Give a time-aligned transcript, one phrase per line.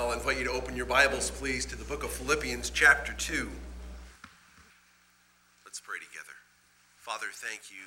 [0.00, 3.50] I'll invite you to open your Bibles, please, to the book of Philippians, chapter 2.
[5.62, 6.32] Let's pray together.
[6.96, 7.84] Father, thank you.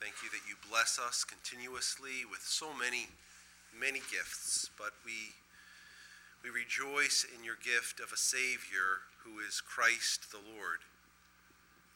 [0.00, 3.08] Thank you that you bless us continuously with so many,
[3.78, 5.36] many gifts, but we,
[6.42, 10.80] we rejoice in your gift of a Savior who is Christ the Lord.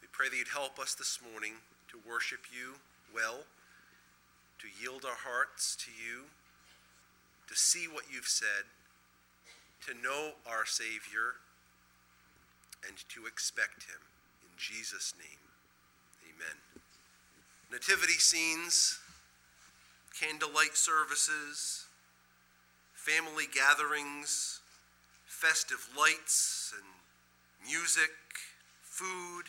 [0.03, 2.85] We pray that you'd help us this morning to worship you
[3.15, 3.49] well,
[4.61, 6.29] to yield our hearts to you,
[7.49, 8.69] to see what you've said
[9.87, 11.37] to know our Savior
[12.87, 14.01] and to expect him.
[14.43, 15.39] In Jesus' name,
[16.25, 16.57] amen.
[17.71, 18.99] Nativity scenes,
[20.19, 21.87] candlelight services,
[22.95, 24.61] family gatherings,
[25.27, 28.13] festive lights and music,
[28.81, 29.45] food,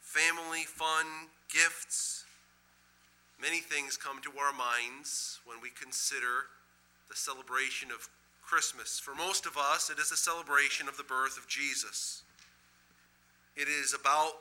[0.00, 1.06] family fun,
[1.52, 2.24] gifts.
[3.40, 6.48] Many things come to our minds when we consider
[7.08, 8.08] the celebration of
[8.46, 9.00] Christmas.
[9.00, 12.22] For most of us, it is a celebration of the birth of Jesus.
[13.56, 14.38] It is about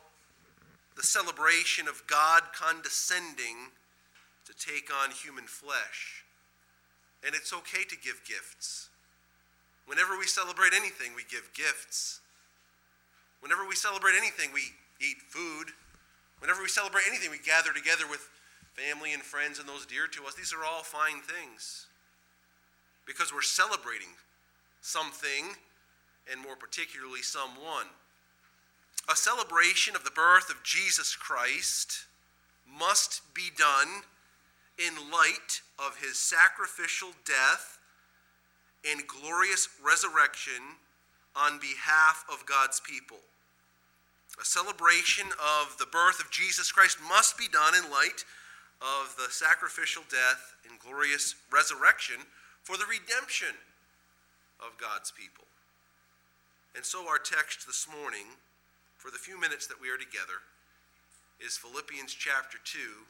[0.95, 3.73] the celebration of God condescending
[4.45, 6.23] to take on human flesh.
[7.25, 8.89] And it's okay to give gifts.
[9.87, 12.19] Whenever we celebrate anything, we give gifts.
[13.41, 15.73] Whenever we celebrate anything, we eat food.
[16.39, 18.29] Whenever we celebrate anything, we gather together with
[18.73, 20.35] family and friends and those dear to us.
[20.35, 21.87] These are all fine things
[23.05, 24.09] because we're celebrating
[24.81, 25.55] something,
[26.31, 27.87] and more particularly, someone.
[29.09, 32.05] A celebration of the birth of Jesus Christ
[32.67, 34.03] must be done
[34.77, 37.79] in light of his sacrificial death
[38.89, 40.77] and glorious resurrection
[41.35, 43.19] on behalf of God's people.
[44.39, 48.25] A celebration of the birth of Jesus Christ must be done in light
[48.81, 52.17] of the sacrificial death and glorious resurrection
[52.65, 53.53] for the redemption
[54.57, 55.45] of God's people.
[56.73, 58.25] And so, our text this morning,
[58.97, 60.41] for the few minutes that we are together,
[61.39, 63.05] is Philippians chapter 2,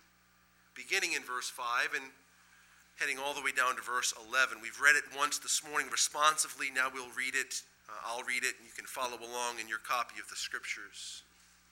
[0.75, 2.11] beginning in verse 5 and
[2.99, 4.59] heading all the way down to verse 11.
[4.61, 6.67] We've read it once this morning responsively.
[6.67, 7.63] Now we'll read it.
[7.87, 11.23] Uh, I'll read it, and you can follow along in your copy of the scriptures.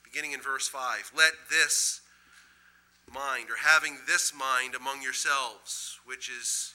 [0.07, 1.99] Beginning in verse 5 Let this
[3.11, 6.72] mind, or having this mind among yourselves, which is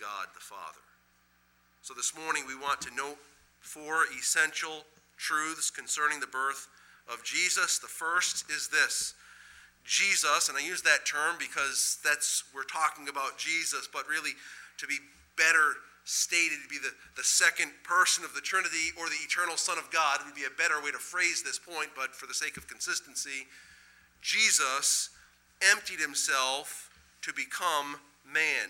[0.00, 0.82] God the Father.
[1.82, 3.18] So this morning we want to note
[3.60, 4.84] four essential
[5.16, 6.68] truths concerning the birth
[7.12, 7.78] of Jesus.
[7.78, 9.14] The first is this
[9.84, 14.32] Jesus, and I use that term because that's we're talking about Jesus, but really
[14.78, 14.98] to be
[15.36, 19.78] better stated to be the, the second person of the Trinity or the eternal Son
[19.78, 22.56] of God would be a better way to phrase this point, but for the sake
[22.56, 23.48] of consistency,
[24.20, 25.10] Jesus
[25.72, 26.90] emptied himself
[27.22, 27.96] to become
[28.26, 28.68] man.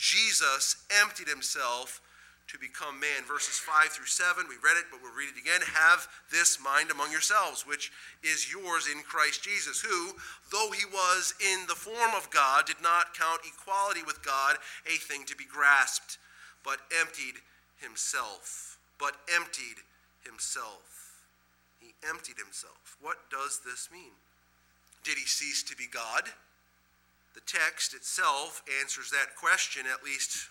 [0.00, 2.00] Jesus emptied himself
[2.48, 3.22] to become man.
[3.28, 5.60] Verses 5 through 7, we read it, but we'll read it again.
[5.76, 7.92] Have this mind among yourselves, which
[8.24, 10.16] is yours in Christ Jesus, who,
[10.50, 14.56] though he was in the form of God, did not count equality with God
[14.88, 16.16] a thing to be grasped,
[16.64, 17.44] but emptied
[17.76, 18.78] himself.
[18.98, 19.84] But emptied
[20.24, 21.20] himself.
[21.78, 22.96] He emptied himself.
[23.00, 24.16] What does this mean?
[25.04, 26.24] Did he cease to be God?
[27.34, 30.48] The text itself answers that question, at least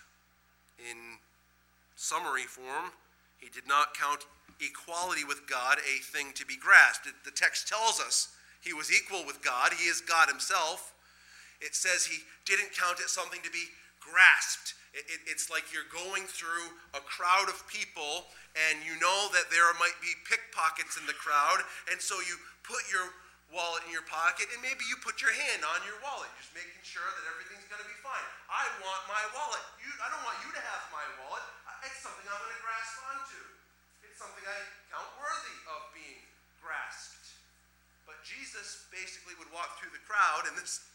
[0.78, 1.18] in
[1.96, 2.92] summary form.
[3.38, 4.24] He did not count
[4.60, 7.08] equality with God a thing to be grasped.
[7.24, 8.28] The text tells us
[8.60, 10.92] he was equal with God, he is God himself.
[11.60, 13.68] It says he didn't count it something to be
[14.00, 14.74] grasped.
[14.92, 18.26] It, it, it's like you're going through a crowd of people
[18.58, 22.34] and you know that there might be pickpockets in the crowd, and so you
[22.66, 23.14] put your
[23.50, 26.80] wallet in your pocket, and maybe you put your hand on your wallet, just making
[26.86, 28.26] sure that everything's going to be fine.
[28.46, 29.62] I want my wallet.
[29.82, 31.42] You, I don't want you to have my wallet.
[31.82, 33.42] It's something I'm going to grasp onto.
[34.06, 34.58] It's something I
[34.94, 36.22] count worthy of being
[36.62, 37.34] grasped.
[38.06, 40.86] But Jesus basically would walk through the crowd in this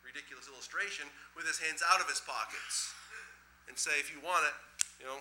[0.00, 1.06] ridiculous illustration
[1.36, 2.96] with his hands out of his pockets
[3.68, 4.56] and say, if you want it,
[4.98, 5.20] you know,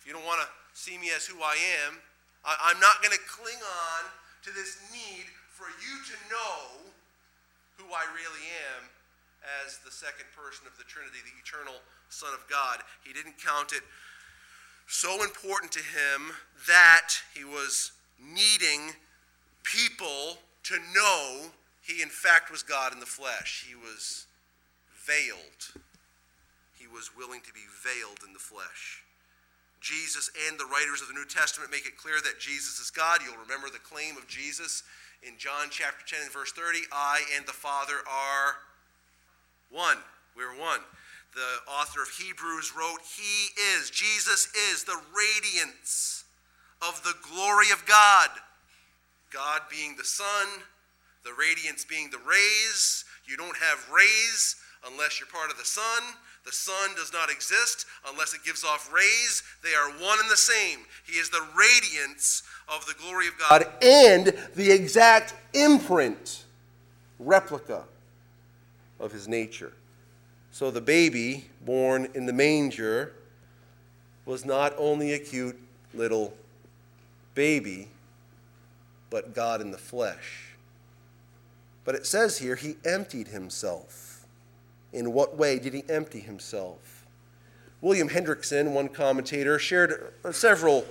[0.00, 1.54] if you don't want to see me as who I
[1.86, 2.00] am,
[2.46, 4.02] I, I'm not going to cling on
[4.46, 5.28] to this need
[5.58, 6.86] for you to know
[7.74, 8.46] who I really
[8.78, 8.86] am
[9.66, 12.78] as the second person of the Trinity, the eternal Son of God.
[13.02, 13.82] He didn't count it
[14.86, 16.30] so important to him
[16.68, 17.90] that he was
[18.22, 18.94] needing
[19.64, 21.50] people to know
[21.82, 23.66] he, in fact, was God in the flesh.
[23.66, 24.26] He was
[24.94, 25.82] veiled.
[26.78, 29.02] He was willing to be veiled in the flesh.
[29.80, 33.20] Jesus and the writers of the New Testament make it clear that Jesus is God.
[33.22, 34.82] You'll remember the claim of Jesus
[35.22, 38.56] in John chapter 10 and verse 30 I and the Father are
[39.70, 39.98] one.
[40.36, 40.80] We're one.
[41.34, 46.24] The author of Hebrews wrote, He is, Jesus is the radiance
[46.80, 48.30] of the glory of God.
[49.30, 50.46] God being the sun,
[51.24, 53.04] the radiance being the rays.
[53.26, 56.02] You don't have rays unless you're part of the sun.
[56.44, 59.42] The sun does not exist unless it gives off rays.
[59.62, 60.80] They are one and the same.
[61.04, 62.42] He is the radiance
[62.74, 66.44] of the glory of God and the exact imprint,
[67.18, 67.84] replica
[68.98, 69.72] of his nature.
[70.50, 73.14] So the baby born in the manger
[74.24, 75.58] was not only a cute
[75.94, 76.34] little
[77.34, 77.88] baby,
[79.10, 80.54] but God in the flesh.
[81.84, 84.07] But it says here, he emptied himself.
[84.92, 87.06] In what way did he empty himself?
[87.80, 90.84] William Hendriksen, one commentator, shared uh, several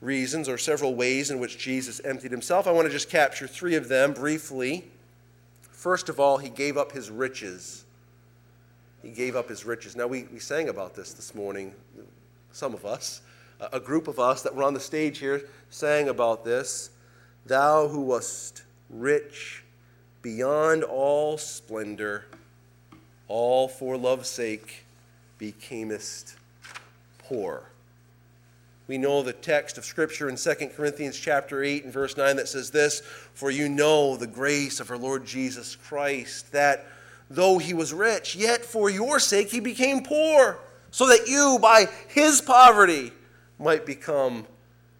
[0.00, 2.66] reasons or several ways in which Jesus emptied himself.
[2.66, 4.84] I want to just capture three of them briefly.
[5.70, 7.84] First of all, he gave up his riches.
[9.02, 9.96] He gave up his riches.
[9.96, 11.74] Now, we, we sang about this this morning,
[12.52, 13.22] some of us.
[13.72, 16.90] A group of us that were on the stage here sang about this.
[17.46, 19.64] Thou who wast rich
[20.22, 22.26] beyond all splendor
[23.30, 24.84] all for love's sake
[25.40, 26.34] becamest
[27.18, 27.62] poor.
[28.88, 32.48] We know the text of Scripture in 2 Corinthians chapter 8 and verse 9 that
[32.48, 33.02] says this
[33.34, 36.86] For you know the grace of our Lord Jesus Christ, that
[37.30, 40.58] though he was rich, yet for your sake he became poor,
[40.90, 43.12] so that you, by his poverty,
[43.60, 44.44] might become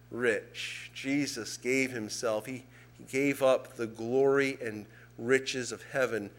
[0.09, 0.89] rich.
[0.93, 2.63] Jesus gave himself, he,
[2.97, 4.85] he gave up the glory and
[5.17, 6.29] riches of heaven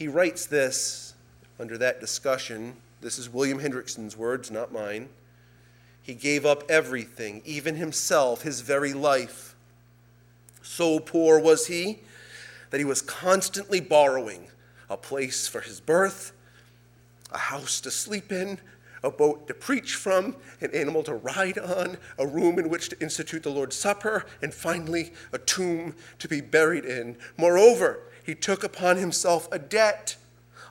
[0.00, 1.12] he writes this
[1.58, 2.74] under that discussion.
[3.02, 5.10] This is William Hendriksen's words, not mine.
[6.00, 9.54] He gave up everything, even himself, his very life.
[10.62, 11.98] So poor was he
[12.70, 14.46] that he was constantly borrowing
[14.88, 16.32] a place for his birth,
[17.30, 18.58] a house to sleep in,
[19.04, 22.98] a boat to preach from, an animal to ride on, a room in which to
[23.02, 27.18] institute the Lord's Supper, and finally, a tomb to be buried in.
[27.36, 30.16] Moreover, he took upon himself a debt,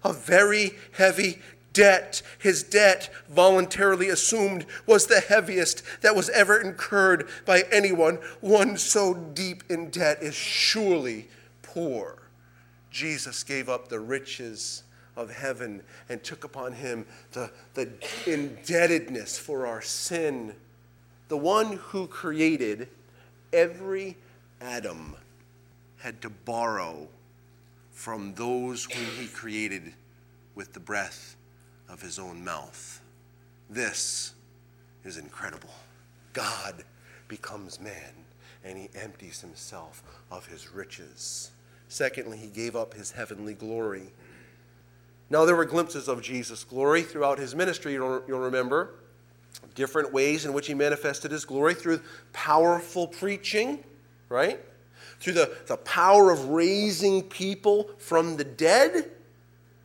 [0.04, 1.40] a very heavy
[1.74, 2.22] debt.
[2.40, 8.16] His debt, voluntarily assumed, was the heaviest that was ever incurred by anyone.
[8.42, 11.28] One so deep in debt is surely
[11.62, 12.18] poor.
[12.92, 14.84] Jesus gave up the riches
[15.16, 17.90] of heaven and took upon him the, the
[18.26, 20.56] indebtedness for our sin.
[21.28, 22.88] The one who created
[23.54, 24.18] every
[24.62, 25.16] atom
[25.98, 27.08] had to borrow
[28.00, 29.92] from those whom he created
[30.56, 31.36] with the breath
[31.90, 33.02] of his own mouth.
[33.70, 34.36] This
[35.04, 35.74] is incredible.
[36.32, 36.86] God
[37.28, 38.14] becomes man
[38.64, 40.02] and he empties himself
[40.32, 41.52] of his riches.
[41.90, 44.14] Secondly, he gave up his heavenly glory.
[45.30, 48.92] Now, there were glimpses of Jesus' glory throughout his ministry, you'll, remember.
[49.76, 52.00] Different ways in which he manifested his glory through
[52.32, 53.84] powerful preaching,
[54.30, 54.62] right?
[55.20, 59.12] Through the, the power of raising people from the dead,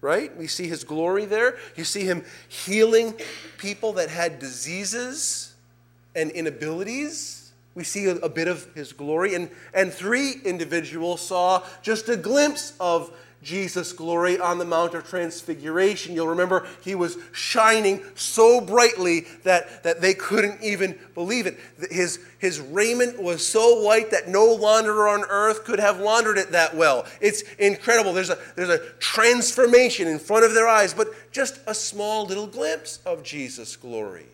[0.01, 0.37] right?
[0.37, 1.57] We see his glory there.
[1.77, 3.15] You see him healing
[3.59, 5.55] people that had diseases
[6.15, 7.53] and inabilities.
[7.75, 9.35] We see a, a bit of his glory.
[9.35, 13.11] And, and three individuals saw just a glimpse of
[13.45, 16.15] Jesus' glory on the Mount of Transfiguration.
[16.15, 21.59] You'll remember he was shining so brightly that, that they couldn't even believe it.
[21.91, 26.53] His, his raiment was so white that no launderer on earth could have laundered it
[26.53, 27.07] that well.
[27.21, 28.13] It's incredible.
[28.13, 32.47] There's a, there's a transformation in front of their eyes, but just a small little
[32.47, 34.27] glimpse of Jesus' glory.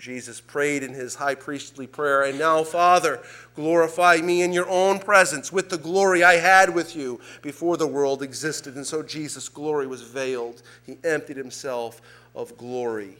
[0.00, 3.20] Jesus prayed in his high priestly prayer, And now, Father,
[3.54, 7.86] glorify me in your own presence with the glory I had with you before the
[7.86, 8.76] world existed.
[8.76, 10.62] And so Jesus' glory was veiled.
[10.86, 12.00] He emptied himself
[12.34, 13.16] of glory.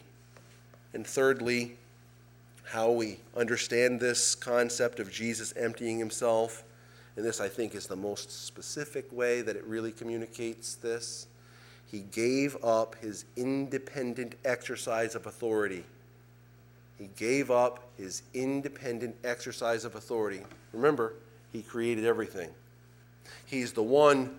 [0.95, 1.77] And thirdly,
[2.65, 6.65] how we understand this concept of Jesus emptying himself
[7.17, 11.27] and this I think is the most specific way that it really communicates this.
[11.87, 15.85] He gave up his independent exercise of authority.
[17.01, 20.43] He gave up his independent exercise of authority.
[20.75, 21.15] Remember,
[21.51, 22.51] he created everything.
[23.47, 24.39] He's the one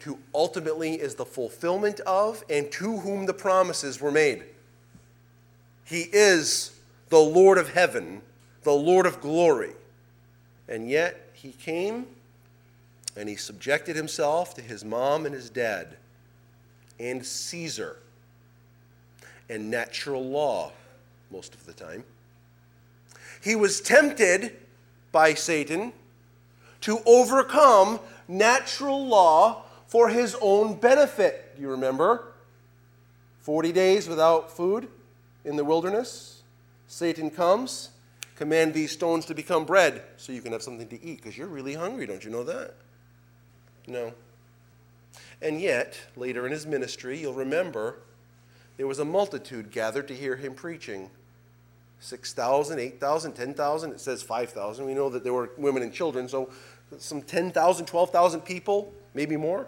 [0.00, 4.44] who ultimately is the fulfillment of and to whom the promises were made.
[5.84, 8.20] He is the Lord of heaven,
[8.62, 9.72] the Lord of glory.
[10.68, 12.08] And yet, he came
[13.16, 15.96] and he subjected himself to his mom and his dad
[16.98, 17.96] and Caesar
[19.48, 20.72] and natural law
[21.30, 22.04] most of the time.
[23.42, 24.56] He was tempted
[25.12, 25.92] by Satan
[26.82, 31.56] to overcome natural law for his own benefit.
[31.56, 32.32] Do you remember?
[33.40, 34.88] 40 days without food
[35.44, 36.42] in the wilderness.
[36.86, 37.90] Satan comes,
[38.36, 41.48] command these stones to become bread so you can have something to eat because you're
[41.48, 42.06] really hungry.
[42.06, 42.74] Don't you know that?
[43.86, 44.12] No.
[45.42, 48.00] And yet, later in his ministry, you'll remember
[48.76, 51.10] there was a multitude gathered to hear him preaching.
[52.00, 53.92] 6,000, 8,000, 10,000.
[53.92, 54.84] It says 5,000.
[54.84, 56.50] We know that there were women and children, so
[56.98, 59.66] some 10,000, 12,000 people, maybe more.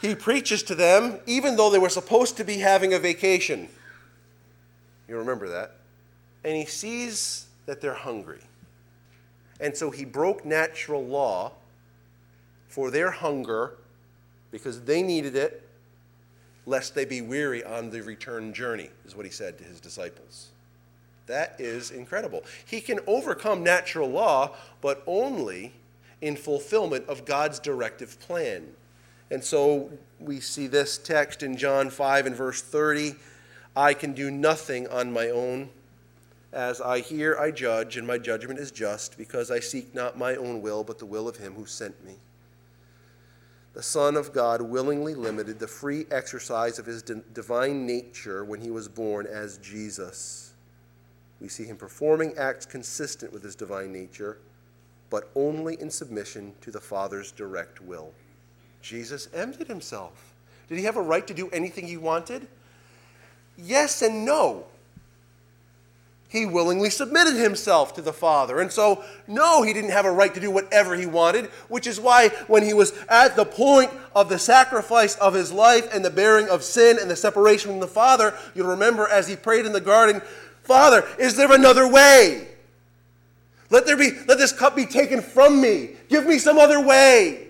[0.00, 3.68] He preaches to them even though they were supposed to be having a vacation.
[5.08, 5.76] You remember that?
[6.44, 8.40] And he sees that they're hungry.
[9.60, 11.52] And so he broke natural law
[12.68, 13.76] for their hunger
[14.50, 15.68] because they needed it,
[16.70, 20.50] lest they be weary on the return journey, is what he said to his disciples.
[21.26, 22.44] That is incredible.
[22.64, 25.72] He can overcome natural law, but only
[26.20, 28.68] in fulfillment of God's directive plan.
[29.32, 33.16] And so we see this text in John 5 and verse 30
[33.76, 35.70] I can do nothing on my own.
[36.52, 40.34] As I hear, I judge, and my judgment is just, because I seek not my
[40.34, 42.16] own will, but the will of him who sent me.
[43.72, 48.70] The Son of God willingly limited the free exercise of his divine nature when he
[48.70, 50.52] was born as Jesus.
[51.40, 54.38] We see him performing acts consistent with his divine nature,
[55.08, 58.12] but only in submission to the Father's direct will.
[58.82, 60.34] Jesus emptied himself.
[60.68, 62.48] Did he have a right to do anything he wanted?
[63.56, 64.64] Yes and no.
[66.30, 68.60] He willingly submitted himself to the Father.
[68.60, 71.98] And so, no, he didn't have a right to do whatever he wanted, which is
[71.98, 76.10] why when he was at the point of the sacrifice of his life and the
[76.10, 79.72] bearing of sin and the separation from the Father, you'll remember as he prayed in
[79.72, 80.22] the garden,
[80.62, 82.46] Father, is there another way?
[83.70, 85.90] Let there be let this cup be taken from me.
[86.08, 87.48] Give me some other way.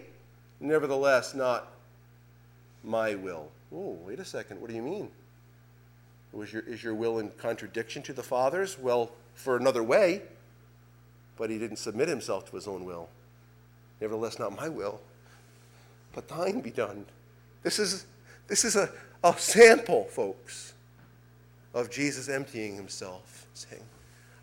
[0.58, 1.70] Nevertheless, not
[2.82, 3.50] my will.
[3.74, 4.58] Oh, wait a second.
[4.58, 5.10] What do you mean?
[6.32, 8.78] Was your, is your will in contradiction to the Father's?
[8.78, 10.22] Well, for another way,
[11.36, 13.08] but he didn't submit himself to his own will.
[14.00, 15.00] Nevertheless, not my will,
[16.14, 17.04] but thine be done.
[17.62, 18.06] This is,
[18.46, 18.90] this is a,
[19.24, 20.74] a sample, folks,
[21.74, 23.82] of Jesus emptying himself, saying,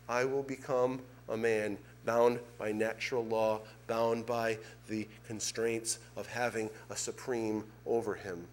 [0.08, 6.70] I will become a man bound by natural law, bound by the constraints of having
[6.90, 8.46] a supreme over him.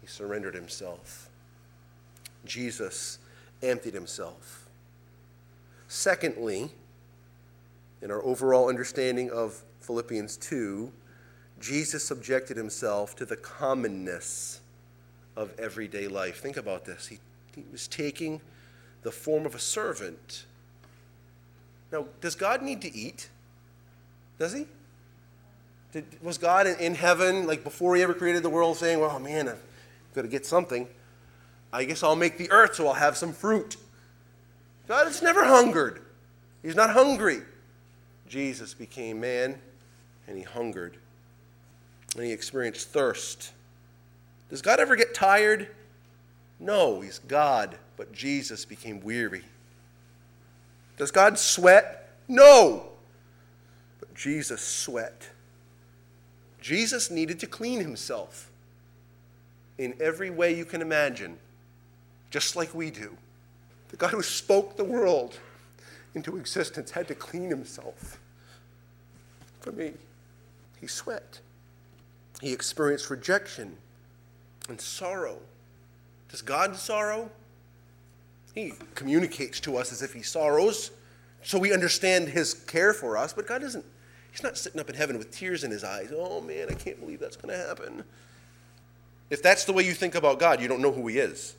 [0.00, 1.28] He surrendered himself.
[2.44, 3.18] Jesus
[3.62, 4.66] emptied himself.
[5.88, 6.70] Secondly,
[8.00, 10.90] in our overall understanding of Philippians 2,
[11.60, 14.60] Jesus subjected himself to the commonness
[15.36, 16.40] of everyday life.
[16.40, 17.06] Think about this.
[17.06, 17.18] He,
[17.54, 18.40] he was taking
[19.02, 20.44] the form of a servant.
[21.92, 23.28] Now, does God need to eat?
[24.38, 24.66] Does he?
[25.92, 29.18] Did, was God in, in heaven, like before he ever created the world, saying, well,
[29.18, 29.60] man, I've
[30.14, 30.88] got to get something?
[31.72, 33.76] I guess I'll make the earth so I'll have some fruit.
[34.86, 36.02] God has never hungered.
[36.62, 37.40] He's not hungry.
[38.28, 39.58] Jesus became man
[40.26, 40.96] and he hungered
[42.14, 43.52] and he experienced thirst.
[44.50, 45.68] Does God ever get tired?
[46.60, 49.44] No, he's God, but Jesus became weary.
[50.98, 52.10] Does God sweat?
[52.28, 52.84] No,
[53.98, 55.30] but Jesus sweat.
[56.60, 58.50] Jesus needed to clean himself
[59.78, 61.38] in every way you can imagine
[62.32, 63.14] just like we do.
[63.90, 65.38] The God who spoke the world
[66.14, 68.18] into existence had to clean himself.
[69.60, 69.92] For me,
[70.80, 71.40] he sweat.
[72.40, 73.76] He experienced rejection
[74.68, 75.36] and sorrow.
[76.30, 77.30] Does God sorrow?
[78.54, 80.90] He communicates to us as if he sorrows,
[81.42, 83.84] so we understand his care for us, but God doesn't.
[84.30, 86.10] He's not sitting up in heaven with tears in his eyes.
[86.14, 88.04] Oh man, I can't believe that's going to happen.
[89.28, 91.56] If that's the way you think about God, you don't know who he is.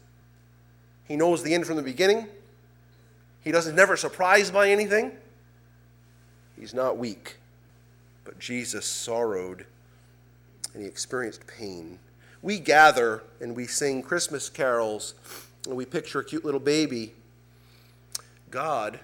[1.07, 2.27] He knows the end from the beginning.
[3.43, 5.11] He doesn't never surprised by anything.
[6.57, 7.37] He's not weak.
[8.23, 9.65] but Jesus sorrowed
[10.73, 11.99] and he experienced pain.
[12.41, 15.13] We gather and we sing Christmas carols
[15.67, 17.13] and we picture a cute little baby.
[18.49, 18.99] God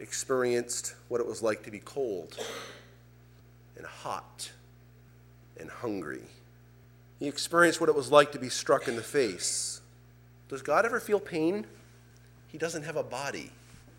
[0.00, 2.36] experienced what it was like to be cold
[3.76, 4.50] and hot
[5.58, 6.22] and hungry.
[7.18, 9.80] He experienced what it was like to be struck in the face.
[10.48, 11.66] Does God ever feel pain?
[12.48, 13.50] He doesn't have a body.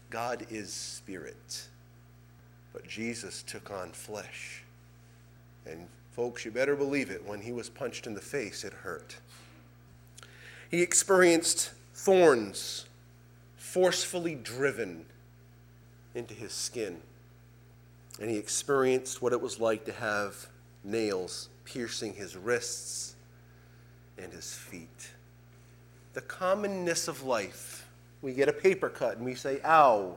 [0.09, 1.67] God is spirit.
[2.71, 4.63] But Jesus took on flesh.
[5.65, 9.17] And folks, you better believe it, when he was punched in the face, it hurt.
[10.69, 12.85] He experienced thorns
[13.57, 15.05] forcefully driven
[16.13, 17.01] into his skin.
[18.21, 20.47] And he experienced what it was like to have
[20.83, 23.15] nails piercing his wrists
[24.17, 25.09] and his feet.
[26.15, 27.87] The commonness of life.
[28.21, 30.15] We get a paper cut and we say, Ow,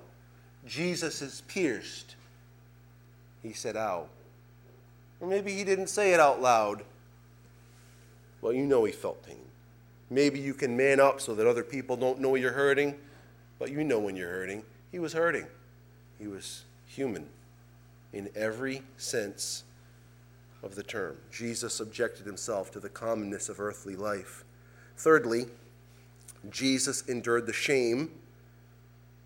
[0.64, 2.14] Jesus is pierced.
[3.42, 4.06] He said, Ow.
[5.20, 6.84] Or maybe he didn't say it out loud.
[8.40, 9.36] Well, you know he felt pain.
[10.08, 12.94] Maybe you can man up so that other people don't know you're hurting,
[13.58, 14.62] but you know when you're hurting.
[14.92, 15.46] He was hurting.
[16.18, 17.26] He was human
[18.12, 19.64] in every sense
[20.62, 21.16] of the term.
[21.30, 24.44] Jesus subjected himself to the commonness of earthly life.
[24.96, 25.46] Thirdly,
[26.50, 28.10] Jesus endured the shame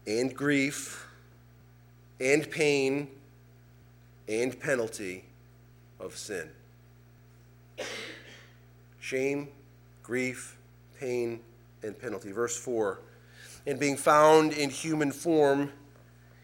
[0.07, 1.07] and grief
[2.21, 3.09] and pain
[4.29, 5.25] and penalty
[6.01, 6.49] of sin.
[9.01, 9.49] Shame,
[10.03, 10.57] grief,
[10.99, 11.41] pain,
[11.83, 12.33] and penalty.
[12.33, 13.01] Verse 4
[13.67, 15.73] And being found in human form,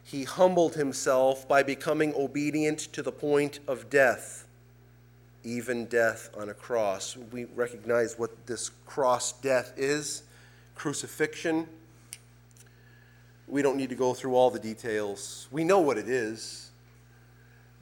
[0.03, 4.47] he humbled himself by becoming obedient to the point of death,
[5.45, 7.17] even death on a cross.
[7.17, 10.23] We recognize what this cross death is
[10.79, 11.69] crucifixion.
[13.47, 15.49] We don't need to go through all the details.
[15.51, 16.71] We know what it is.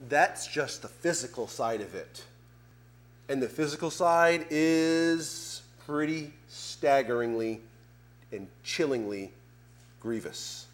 [0.09, 2.25] That's just the physical side of it.
[3.29, 7.61] And the physical side is pretty staggeringly
[8.31, 9.31] and chillingly
[10.01, 10.67] grievous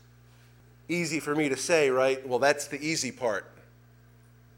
[0.89, 2.25] easy for me to say, right?
[2.27, 3.49] Well, that's the easy part.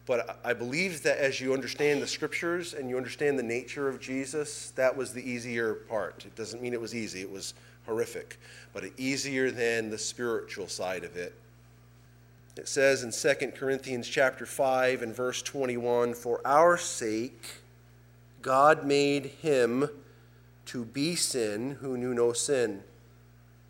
[0.05, 3.99] But I believe that as you understand the scriptures and you understand the nature of
[3.99, 6.23] Jesus, that was the easier part.
[6.25, 7.53] It doesn't mean it was easy, it was
[7.85, 8.39] horrific,
[8.73, 11.33] but easier than the spiritual side of it.
[12.55, 17.61] It says in 2 Corinthians chapter 5 and verse 21, "For our sake
[18.41, 19.89] God made him
[20.67, 22.83] to be sin who knew no sin,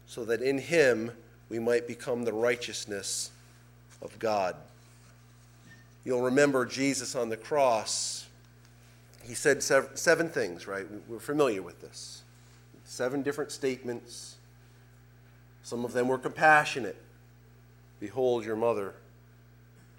[0.05, 1.11] so that in him
[1.49, 3.31] we might become the righteousness
[4.01, 4.55] of God.
[6.05, 8.27] You'll remember Jesus on the cross.
[9.23, 10.85] He said seven things, right?
[11.09, 12.21] We're familiar with this.
[12.83, 14.35] Seven different statements.
[15.63, 16.95] Some of them were compassionate.
[17.99, 18.93] Behold your mother.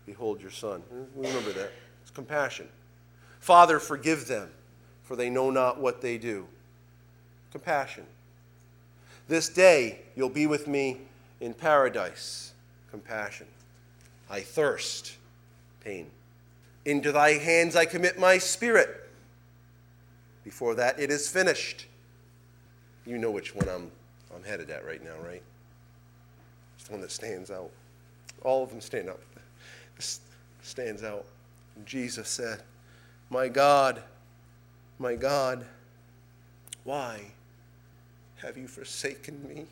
[0.07, 0.85] Behold your son.
[1.16, 1.73] Remember that.
[2.03, 2.69] It's compassion.
[3.40, 4.49] Father, forgive them,
[5.03, 6.47] for they know not what they do.
[7.51, 8.05] Compassion.
[9.27, 10.99] This day you'll be with me
[11.40, 12.53] in paradise,
[12.92, 13.49] compassion.
[14.31, 15.16] I thirst,
[15.87, 16.11] pain.
[16.85, 19.09] Into thy hands I commit my spirit.
[20.44, 21.87] Before that, it is finished.
[23.07, 23.90] You know which one I'm,
[24.35, 25.42] I'm headed at right now, right?
[26.77, 27.70] It's the one that stands out.
[28.42, 29.20] All of them stand out.
[29.96, 30.20] This
[30.62, 31.25] stands out.
[31.85, 32.62] Jesus said,
[33.31, 34.03] My God,
[34.99, 35.64] my God,
[36.85, 37.20] why
[38.37, 39.66] have you forsaken me?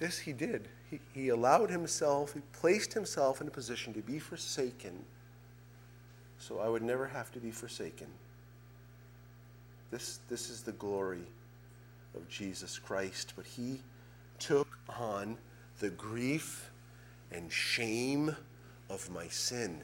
[0.00, 0.66] This he did.
[0.90, 5.04] He, he allowed himself, he placed himself in a position to be forsaken
[6.40, 8.06] so I would never have to be forsaken.
[9.90, 11.26] This, this is the glory
[12.14, 13.34] of Jesus Christ.
[13.36, 13.80] But he
[14.38, 15.36] took on
[15.80, 16.70] the grief
[17.30, 18.34] and shame
[18.88, 19.82] of my sin.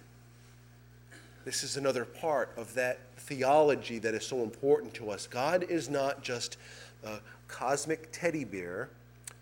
[1.44, 5.26] This is another part of that theology that is so important to us.
[5.26, 6.56] God is not just
[7.04, 8.88] a cosmic teddy bear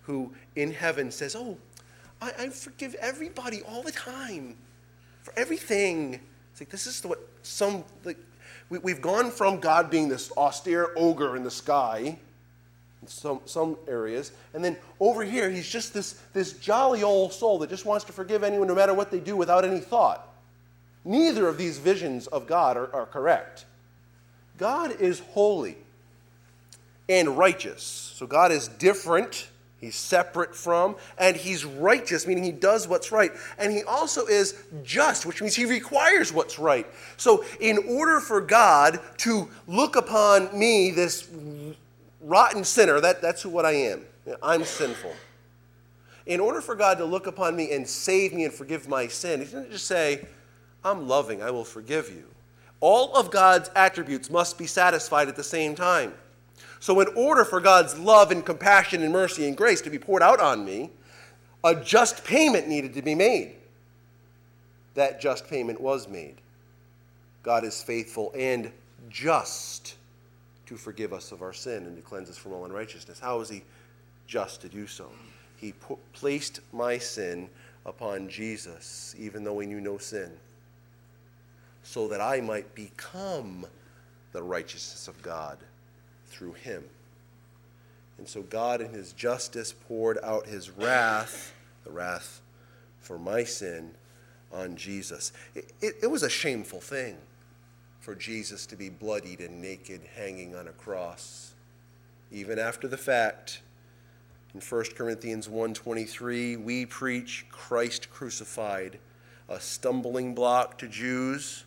[0.04, 1.56] who in heaven says, Oh,
[2.20, 4.56] I, I forgive everybody all the time
[5.22, 6.20] for everything.
[6.52, 8.18] It's like this is what some, like,
[8.68, 12.18] we, we've gone from God being this austere ogre in the sky
[13.02, 17.58] in some, some areas, and then over here, he's just this, this jolly old soul
[17.58, 20.26] that just wants to forgive anyone no matter what they do without any thought.
[21.04, 23.66] Neither of these visions of God are, are correct.
[24.56, 25.76] God is holy
[27.08, 27.82] and righteous.
[27.82, 29.48] So God is different
[29.84, 33.30] He's separate from, and he's righteous, meaning he does what's right.
[33.58, 36.86] And he also is just, which means he requires what's right.
[37.18, 41.28] So, in order for God to look upon me, this
[42.22, 44.00] rotten sinner, that, that's what I am.
[44.42, 45.12] I'm sinful.
[46.24, 49.40] In order for God to look upon me and save me and forgive my sin,
[49.40, 50.26] he doesn't just say,
[50.82, 52.24] I'm loving, I will forgive you.
[52.80, 56.14] All of God's attributes must be satisfied at the same time.
[56.84, 60.20] So, in order for God's love and compassion and mercy and grace to be poured
[60.20, 60.90] out on me,
[61.64, 63.54] a just payment needed to be made.
[64.92, 66.34] That just payment was made.
[67.42, 68.70] God is faithful and
[69.08, 69.94] just
[70.66, 73.18] to forgive us of our sin and to cleanse us from all unrighteousness.
[73.18, 73.62] How is He
[74.26, 75.08] just to do so?
[75.56, 75.72] He
[76.12, 77.48] placed my sin
[77.86, 80.30] upon Jesus, even though He knew no sin,
[81.82, 83.64] so that I might become
[84.32, 85.56] the righteousness of God
[86.34, 86.84] through Him.
[88.18, 92.40] And so God, in His justice, poured out His wrath, the wrath
[93.00, 93.94] for my sin,
[94.52, 95.32] on Jesus.
[95.54, 97.16] It, it, it was a shameful thing
[98.00, 101.54] for Jesus to be bloodied and naked hanging on a cross.
[102.30, 103.62] Even after the fact,
[104.54, 108.98] in 1 Corinthians 1:23, we preach Christ crucified,
[109.48, 111.64] a stumbling block to Jews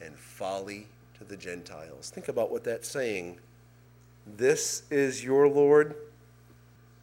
[0.00, 2.10] and folly to the Gentiles.
[2.10, 3.38] Think about what that's saying.
[4.36, 5.94] This is your Lord,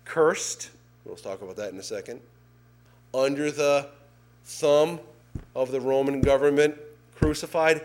[0.03, 0.69] cursed.
[1.03, 2.21] We'll talk about that in a second.
[3.13, 3.89] Under the
[4.43, 4.99] thumb
[5.55, 6.75] of the Roman government,
[7.15, 7.81] crucified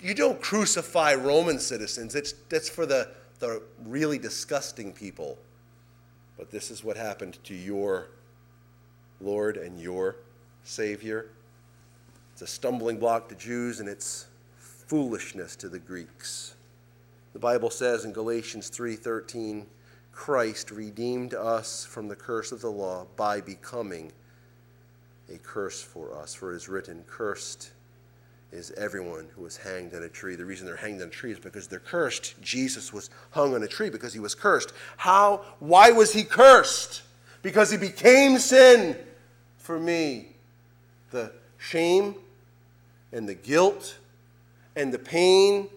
[0.00, 2.14] you don't crucify Roman citizens.
[2.14, 5.38] It's, that's for the, the really disgusting people.
[6.38, 8.08] But this is what happened to your
[9.20, 10.16] Lord and your
[10.64, 11.26] Savior.
[12.32, 14.26] It's a stumbling block to Jews and it's
[14.56, 16.53] foolishness to the Greeks.
[17.34, 19.66] The Bible says in Galatians 3:13,
[20.12, 24.12] Christ redeemed us from the curse of the law by becoming
[25.28, 26.32] a curse for us.
[26.32, 27.72] For it is written, Cursed
[28.52, 30.36] is everyone who was hanged on a tree.
[30.36, 32.40] The reason they're hanged on a tree is because they're cursed.
[32.40, 34.72] Jesus was hung on a tree because he was cursed.
[34.96, 35.44] How?
[35.58, 37.02] Why was he cursed?
[37.42, 38.96] Because he became sin
[39.58, 40.36] for me.
[41.10, 42.14] The shame
[43.10, 43.98] and the guilt
[44.76, 45.68] and the pain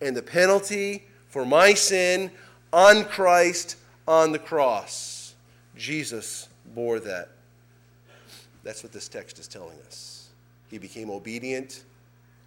[0.00, 2.30] and the penalty for my sin
[2.72, 5.34] on Christ on the cross.
[5.76, 7.30] Jesus bore that.
[8.62, 10.28] That's what this text is telling us.
[10.70, 11.84] He became obedient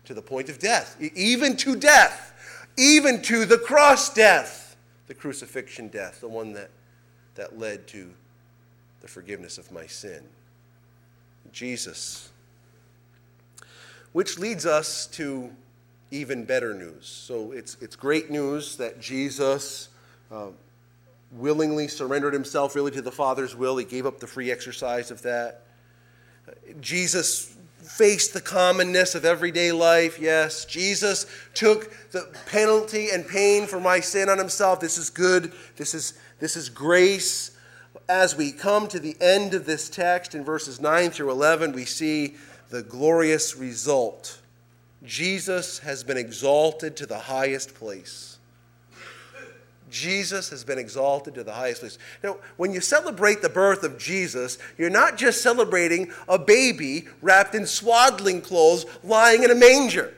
[0.06, 4.76] to the point of death, even to death, even to the cross death,
[5.08, 6.70] the crucifixion death, the one that,
[7.36, 8.12] that led to
[9.02, 10.24] the forgiveness of my sin.
[11.52, 12.30] Jesus.
[14.12, 15.52] Which leads us to
[16.14, 17.08] even better news.
[17.08, 19.90] So it's, it's great news that Jesus
[20.32, 20.48] uh,
[21.32, 23.78] willingly surrendered himself really to the Father's will.
[23.78, 25.64] He gave up the free exercise of that.
[26.80, 30.20] Jesus faced the commonness of everyday life.
[30.20, 34.80] Yes, Jesus took the penalty and pain for my sin on himself.
[34.80, 35.52] This is good.
[35.78, 37.58] This is, this is grace.
[38.08, 41.86] As we come to the end of this text in verses 9 through 11, we
[41.86, 42.36] see
[42.70, 44.40] the glorious result.
[45.06, 48.38] Jesus has been exalted to the highest place.
[49.90, 51.98] Jesus has been exalted to the highest place.
[52.24, 57.54] Now, when you celebrate the birth of Jesus, you're not just celebrating a baby wrapped
[57.54, 60.14] in swaddling clothes lying in a manger.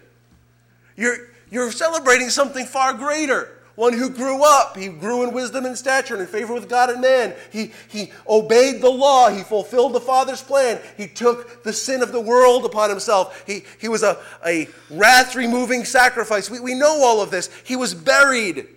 [0.96, 1.18] You're,
[1.52, 3.55] you're celebrating something far greater.
[3.76, 4.78] One who grew up.
[4.78, 7.34] He grew in wisdom and stature and in favor with God and man.
[7.52, 9.30] He, he obeyed the law.
[9.30, 10.80] He fulfilled the Father's plan.
[10.96, 13.44] He took the sin of the world upon himself.
[13.46, 16.50] He, he was a, a wrath removing sacrifice.
[16.50, 17.50] We, we know all of this.
[17.66, 18.68] He was buried.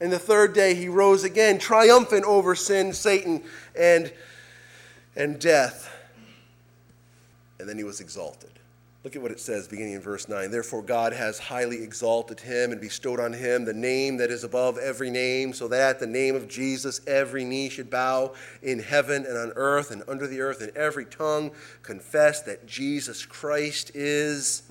[0.00, 3.42] And the third day he rose again, triumphant over sin, Satan,
[3.76, 4.12] and,
[5.16, 5.92] and death.
[7.58, 8.50] And then he was exalted.
[9.08, 10.50] Look at what it says beginning in verse 9.
[10.50, 14.76] Therefore, God has highly exalted him and bestowed on him the name that is above
[14.76, 19.34] every name, so that the name of Jesus every knee should bow in heaven and
[19.34, 24.64] on earth and under the earth, and every tongue confess that Jesus Christ is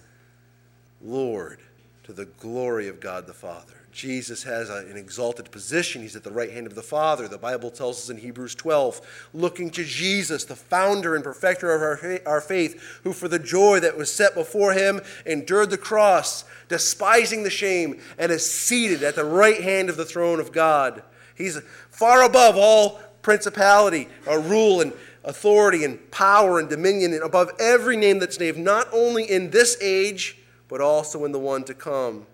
[1.01, 1.57] Lord
[2.03, 3.76] to the glory of God the Father.
[3.97, 6.03] Jesus has a, an exalted position.
[6.03, 7.27] He's at the right hand of the Father.
[7.27, 11.81] The Bible tells us in Hebrews 12, looking to Jesus, the founder and perfecter of
[11.81, 16.45] our, our faith, who for the joy that was set before him endured the cross,
[16.67, 21.01] despising the shame, and is seated at the right hand of the throne of God.
[21.33, 27.49] He's far above all principality, uh, rule, and authority, and power, and dominion, and above
[27.59, 31.73] every name that's named, not only in this age, but also in the one to
[31.73, 32.27] come.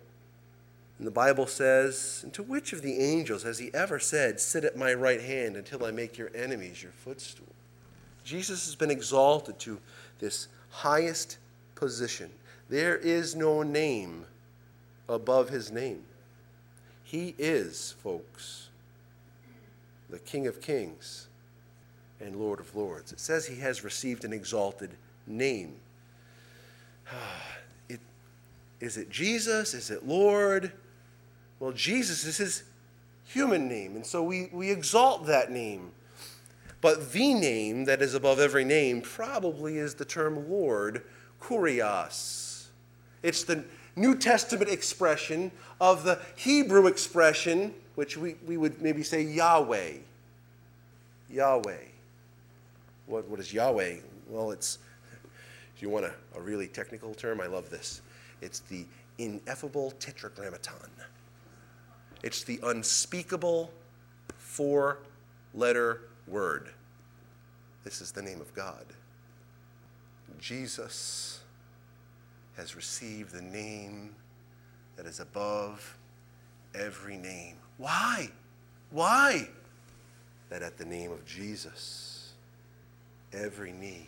[1.03, 4.63] And the Bible says, And to which of the angels has he ever said, Sit
[4.63, 7.53] at my right hand until I make your enemies your footstool?
[8.23, 9.81] Jesus has been exalted to
[10.19, 11.39] this highest
[11.75, 12.29] position.
[12.69, 14.25] There is no name
[15.09, 16.05] above his name.
[17.03, 18.69] He is, folks,
[20.09, 21.27] the King of kings
[22.21, 23.11] and Lord of lords.
[23.11, 24.91] It says he has received an exalted
[25.27, 25.75] name.
[27.89, 27.99] it,
[28.79, 29.73] is it Jesus?
[29.73, 30.71] Is it Lord?
[31.63, 32.63] Well, Jesus is his
[33.23, 35.91] human name, and so we, we exalt that name.
[36.81, 41.05] But the name that is above every name probably is the term Lord,
[41.39, 42.65] Kurios.
[43.21, 43.63] It's the
[43.95, 49.99] New Testament expression of the Hebrew expression, which we, we would maybe say Yahweh.
[51.29, 51.77] Yahweh.
[53.05, 53.99] What, what is Yahweh?
[54.27, 54.79] Well, it's,
[55.73, 58.01] if you want a, a really technical term, I love this.
[58.41, 58.85] It's the
[59.17, 60.89] ineffable tetragrammaton.
[62.23, 63.71] It's the unspeakable
[64.37, 64.99] four
[65.53, 66.69] letter word.
[67.83, 68.85] This is the name of God.
[70.39, 71.41] Jesus
[72.55, 74.15] has received the name
[74.95, 75.97] that is above
[76.73, 77.57] every name.
[77.77, 78.29] Why?
[78.91, 79.49] Why?
[80.49, 82.33] That at the name of Jesus,
[83.33, 84.07] every knee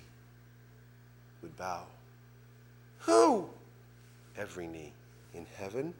[1.42, 1.84] would bow.
[3.00, 3.50] Who?
[4.38, 4.94] Every knee
[5.34, 5.94] in heaven,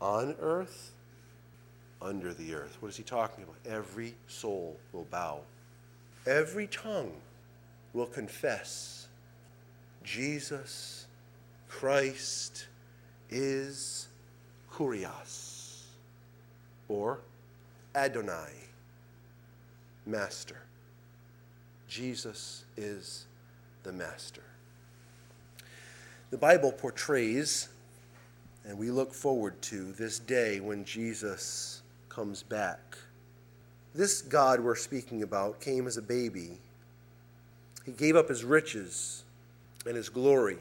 [0.00, 0.93] on earth,
[2.04, 2.76] under the earth.
[2.80, 3.56] What is he talking about?
[3.66, 5.40] Every soul will bow.
[6.26, 7.12] Every tongue
[7.92, 9.08] will confess
[10.04, 11.06] Jesus
[11.68, 12.66] Christ
[13.30, 14.08] is
[14.70, 15.84] Kurios
[16.88, 17.20] or
[17.94, 18.50] Adonai,
[20.06, 20.58] Master.
[21.88, 23.26] Jesus is
[23.82, 24.42] the Master.
[26.30, 27.68] The Bible portrays,
[28.66, 31.82] and we look forward to, this day when Jesus
[32.14, 32.96] comes back.
[33.94, 36.58] This God we're speaking about came as a baby.
[37.84, 39.24] He gave up his riches
[39.84, 40.58] and his glory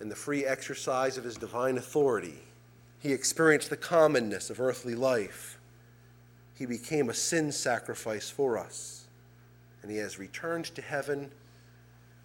[0.00, 2.38] and the free exercise of his divine authority.
[3.00, 5.58] He experienced the commonness of earthly life.
[6.54, 9.06] He became a sin sacrifice for us.
[9.82, 11.30] And he has returned to heaven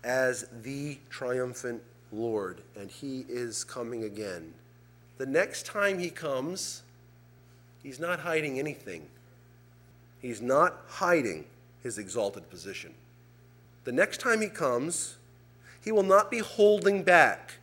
[0.03, 2.61] as the triumphant Lord.
[2.77, 4.53] And he is coming again.
[5.17, 6.83] The next time he comes,
[7.85, 9.05] He's not hiding anything.
[10.19, 11.45] He's not hiding
[11.83, 12.95] his exalted position.
[13.83, 15.17] The next time he comes,
[15.83, 17.59] he will not be holding back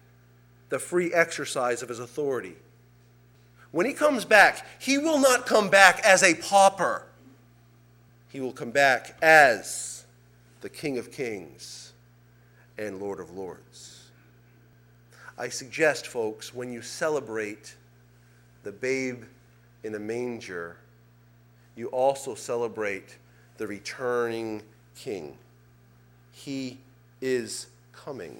[0.68, 2.54] the free exercise of his authority.
[3.72, 7.04] When he comes back, he will not come back as a pauper.
[8.28, 10.04] He will come back as
[10.60, 11.94] the King of Kings
[12.78, 14.04] and Lord of Lords.
[15.36, 17.74] I suggest, folks, when you celebrate
[18.62, 19.24] the babe
[19.84, 20.76] in a manger,
[21.76, 23.16] you also celebrate
[23.56, 24.62] the returning
[24.96, 25.36] king.
[26.32, 26.78] He
[27.20, 28.36] is coming.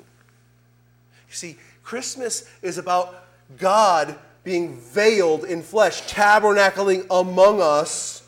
[1.28, 3.24] You see, Christmas is about
[3.58, 8.21] God being veiled in flesh, tabernacling among us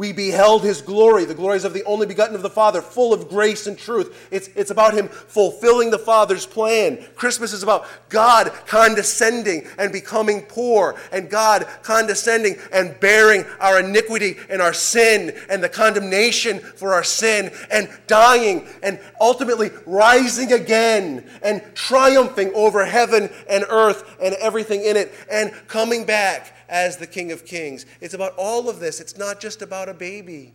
[0.00, 3.28] we beheld his glory, the glories of the only begotten of the Father, full of
[3.28, 4.28] grace and truth.
[4.30, 7.04] It's, it's about him fulfilling the Father's plan.
[7.16, 14.38] Christmas is about God condescending and becoming poor, and God condescending and bearing our iniquity
[14.48, 21.28] and our sin and the condemnation for our sin, and dying and ultimately rising again
[21.42, 27.06] and triumphing over heaven and earth and everything in it, and coming back as the
[27.06, 27.84] King of Kings.
[28.00, 29.00] It's about all of this.
[29.00, 30.54] It's not just about a baby,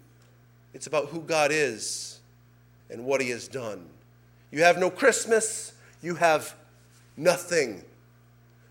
[0.74, 2.20] it's about who God is
[2.90, 3.86] and what He has done.
[4.52, 6.56] You have no Christmas, you have
[7.18, 7.84] nothing.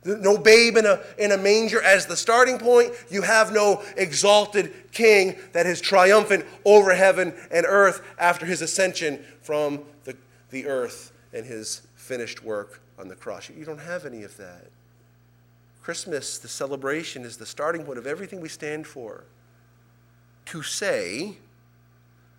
[0.07, 2.93] No babe in a, in a manger as the starting point.
[3.11, 9.25] You have no exalted king that is triumphant over heaven and earth after his ascension
[9.41, 10.15] from the,
[10.51, 13.49] the earth and his finished work on the cross.
[13.49, 14.67] You don't have any of that.
[15.85, 19.25] Christmas, the celebration, is the starting point of everything we stand for.
[20.47, 21.37] To say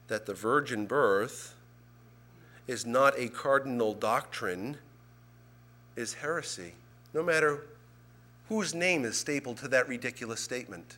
[0.08, 1.54] that the virgin birth
[2.66, 4.78] is not a cardinal doctrine
[5.96, 6.74] is heresy,
[7.14, 7.68] no matter
[8.50, 10.98] whose name is stapled to that ridiculous statement.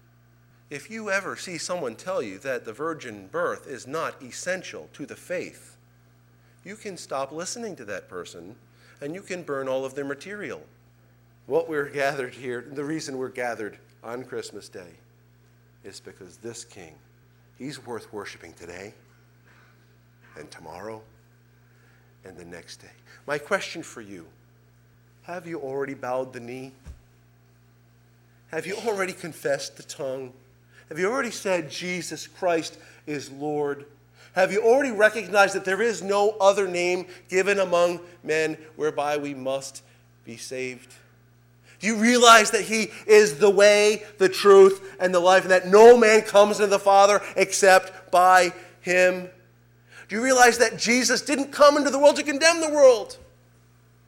[0.70, 5.06] If you ever see someone tell you that the virgin birth is not essential to
[5.06, 5.76] the faith,
[6.64, 8.56] you can stop listening to that person
[9.02, 10.62] and you can burn all of their material
[11.48, 14.92] what we're gathered here, the reason we're gathered on Christmas Day
[15.84, 16.94] is because this King,
[17.58, 18.94] he's worth worshiping today
[20.38, 21.02] and tomorrow
[22.26, 22.92] and the next day.
[23.26, 24.28] My question for you
[25.24, 26.72] have you already bowed the knee?
[28.52, 30.32] Have you already confessed the tongue?
[30.88, 33.86] Have you already said Jesus Christ is Lord?
[34.34, 39.34] Have you already recognized that there is no other name given among men whereby we
[39.34, 39.84] must
[40.24, 40.94] be saved?
[41.80, 45.68] Do you realize that He is the way, the truth, and the life, and that
[45.68, 49.30] no man comes to the Father except by Him?
[50.08, 53.18] Do you realize that Jesus didn't come into the world to condemn the world?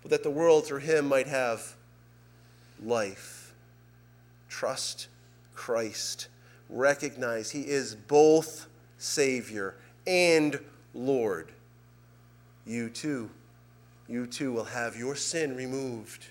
[0.02, 1.76] but that the world through him might have
[2.84, 3.54] life.
[4.48, 5.08] Trust
[5.54, 6.28] Christ.
[6.70, 9.76] Recognize he is both Savior
[10.08, 10.60] and
[10.94, 11.52] Lord.
[12.66, 13.30] You too,
[14.08, 16.26] you too will have your sin removed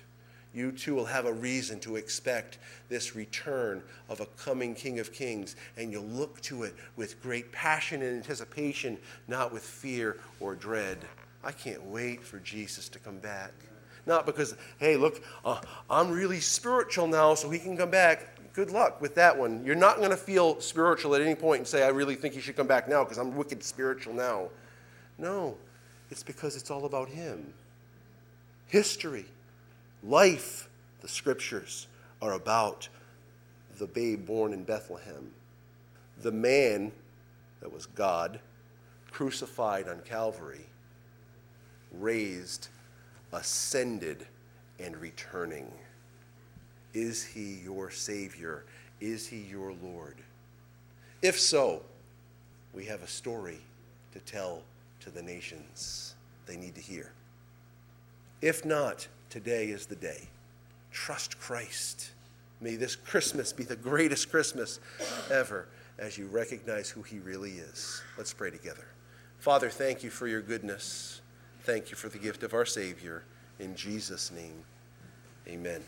[0.55, 2.59] you too will have a reason to expect
[2.89, 7.53] this return of a coming King of Kings, and you'll look to it with great
[7.53, 10.99] passion and anticipation, not with fear or dread.
[11.45, 13.53] I can't wait for Jesus to come back.
[14.07, 18.35] Not because, hey, look, uh, I'm really spiritual now, so he can come back.
[18.55, 19.65] Good luck with that one.
[19.65, 22.41] You're not going to feel spiritual at any point and say, I really think he
[22.41, 24.49] should come back now because I'm wicked spiritual now.
[25.19, 25.57] No,
[26.11, 27.53] it's because it's all about him.
[28.67, 29.27] History
[30.03, 30.69] Life,
[31.01, 31.87] the scriptures,
[32.23, 32.89] are about
[33.79, 35.31] the babe born in Bethlehem.
[36.23, 36.93] The man
[37.61, 38.41] that was God,
[39.11, 40.67] crucified on Calvary,
[41.93, 42.69] raised,
[43.33, 44.27] ascended,
[44.79, 45.73] and returning.
[46.95, 48.65] Is he your Savior?
[49.01, 50.17] Is he your Lord?
[51.23, 51.83] If so,
[52.73, 53.59] we have a story
[54.13, 54.63] to tell
[55.01, 56.15] to the nations
[56.47, 57.13] they need to hear.
[58.41, 60.29] If not, today is the day.
[60.91, 62.11] Trust Christ.
[62.61, 64.81] May this Christmas be the greatest Christmas
[65.31, 68.03] ever as you recognize who He really is.
[68.17, 68.87] Let's pray together.
[69.39, 71.21] Father, thank you for your goodness.
[71.61, 73.23] Thank you for the gift of our Savior.
[73.61, 74.65] In Jesus' name,
[75.47, 75.83] amen.